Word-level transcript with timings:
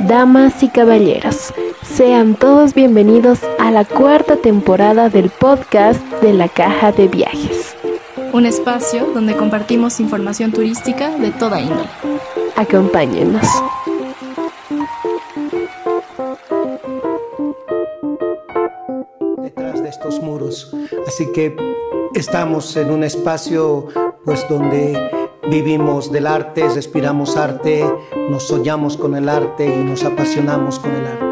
Damas 0.00 0.62
y 0.62 0.68
caballeros, 0.68 1.52
sean 1.82 2.36
todos 2.36 2.74
bienvenidos 2.74 3.40
a 3.58 3.70
la 3.70 3.84
cuarta 3.84 4.36
temporada 4.36 5.08
del 5.08 5.30
podcast 5.30 6.00
de 6.22 6.32
la 6.32 6.48
Caja 6.48 6.92
de 6.92 7.08
Viajes. 7.08 7.76
Un 8.32 8.46
espacio 8.46 9.06
donde 9.12 9.36
compartimos 9.36 9.98
información 9.98 10.52
turística 10.52 11.10
de 11.10 11.32
toda 11.32 11.60
índole. 11.60 11.88
Acompáñenos. 12.54 13.46
Detrás 19.46 19.80
de 19.80 19.88
estos 19.88 20.20
muros. 20.20 20.74
Así 21.06 21.30
que 21.32 21.56
estamos 22.14 22.76
en 22.76 22.90
un 22.90 23.04
espacio 23.04 23.86
pues 24.24 24.44
donde 24.48 24.98
vivimos 25.48 26.10
del 26.10 26.26
arte, 26.26 26.68
respiramos 26.68 27.36
arte, 27.36 27.84
nos 28.28 28.42
soñamos 28.42 28.96
con 28.96 29.14
el 29.14 29.28
arte 29.28 29.66
y 29.66 29.84
nos 29.84 30.02
apasionamos 30.02 30.80
con 30.80 30.90
el 30.90 31.06
arte. 31.06 31.25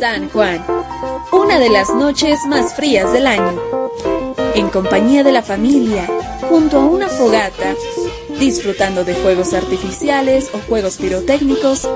San 0.00 0.28
Juan, 0.30 0.64
una 1.32 1.58
de 1.58 1.68
las 1.68 1.94
noches 1.94 2.38
más 2.48 2.74
frías 2.74 3.12
del 3.12 3.26
año. 3.26 3.60
En 4.54 4.68
compañía 4.70 5.22
de 5.22 5.32
la 5.32 5.42
familia, 5.42 6.08
junto 6.48 6.78
a 6.78 6.86
una 6.86 7.08
fogata, 7.08 7.74
disfrutando 8.38 9.04
de 9.04 9.14
fuegos 9.14 9.52
artificiales 9.52 10.50
o 10.54 10.58
juegos 10.68 10.96
pirotécnicos, 10.96 11.86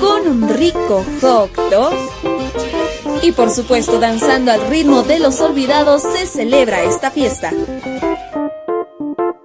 con 0.00 0.26
un 0.28 0.48
rico 0.48 1.04
hot 1.20 1.50
dog 1.70 1.94
y 3.22 3.32
por 3.32 3.50
supuesto 3.50 3.98
danzando 3.98 4.52
al 4.52 4.68
ritmo 4.68 5.02
de 5.02 5.20
los 5.20 5.40
olvidados 5.40 6.02
se 6.02 6.26
celebra 6.26 6.82
esta 6.82 7.10
fiesta. 7.10 7.52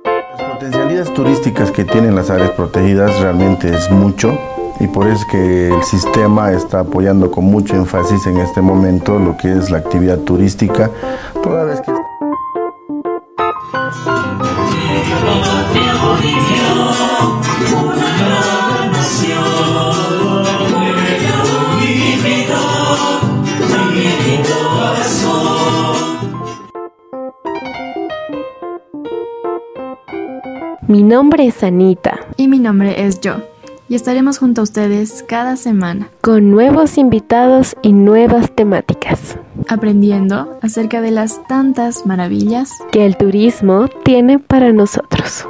Las 0.05 0.51
potencialidades 0.53 1.13
turísticas 1.13 1.71
que 1.71 1.85
tienen 1.85 2.15
las 2.15 2.29
áreas 2.29 2.51
protegidas 2.51 3.19
realmente 3.19 3.73
es 3.73 3.89
mucho 3.91 4.37
y 4.79 4.87
por 4.87 5.07
eso 5.07 5.21
es 5.21 5.25
que 5.31 5.67
el 5.69 5.83
sistema 5.83 6.51
está 6.51 6.81
apoyando 6.81 7.31
con 7.31 7.45
mucho 7.45 7.75
énfasis 7.75 8.25
en 8.27 8.37
este 8.37 8.61
momento 8.61 9.17
lo 9.19 9.37
que 9.37 9.51
es 9.51 9.69
la 9.69 9.79
actividad 9.79 10.19
turística, 10.19 10.89
toda 11.43 11.63
vez 11.63 11.81
que 11.81 11.91
Mi 30.87 31.03
nombre 31.03 31.47
es 31.47 31.63
Anita, 31.63 32.19
Y 32.37 32.47
mi 32.47 32.59
nombre 32.59 33.05
es 33.05 33.19
Jo. 33.23 33.41
Y 33.89 33.95
estaremos 33.95 34.37
junto 34.37 34.61
a 34.61 34.63
ustedes 34.63 35.23
cada 35.27 35.55
semana, 35.55 36.09
con 36.21 36.49
nuevos 36.49 36.97
invitados 36.97 37.75
y 37.81 37.93
nuevas 37.93 38.51
temáticas 38.51 39.37
aprendiendo 39.67 40.57
acerca 40.61 41.01
de 41.01 41.11
las 41.11 41.45
tantas 41.47 42.05
maravillas 42.05 42.71
que 42.91 43.05
el 43.05 43.17
turismo 43.17 43.87
tiene 44.03 44.39
para 44.39 44.71
nosotros. 44.71 45.47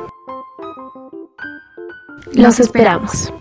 Los 2.33 2.59
esperamos. 2.59 3.31